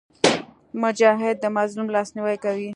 [0.83, 2.69] مجاهد د مظلوم لاسنیوی کوي.